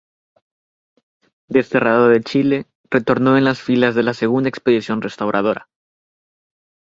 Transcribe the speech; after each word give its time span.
Desterrado 1.47 2.09
a 2.09 2.19
Chile, 2.21 2.65
retornó 2.89 3.37
en 3.37 3.55
filas 3.55 3.93
de 3.93 4.01
la 4.01 4.15
Segunda 4.15 4.49
Expedición 4.49 4.99
Restauradora. 5.03 5.69